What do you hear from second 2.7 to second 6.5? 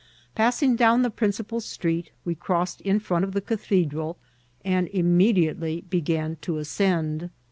in front of the Cathedral, and immediately began